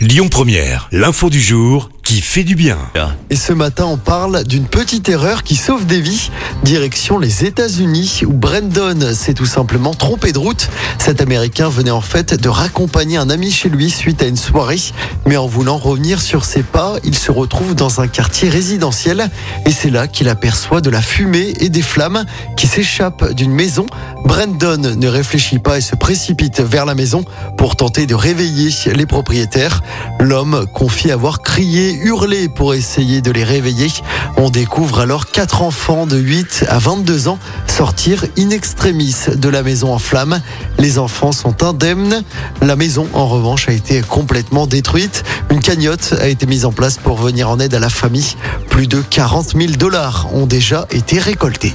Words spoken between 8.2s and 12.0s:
où Brandon s'est tout simplement trompé de route. Cet Américain venait en